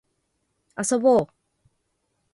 [0.77, 1.27] 遊ぼう